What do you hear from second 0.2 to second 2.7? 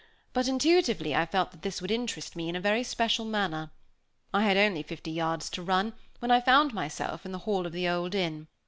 But, intuitively, I felt that this would interest me in a